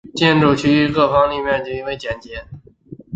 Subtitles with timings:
[0.15, 2.43] 建筑其余各立面则较为简洁。